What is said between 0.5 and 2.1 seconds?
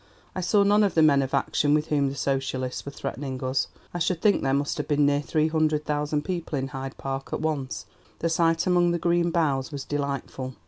none of the men of action with whom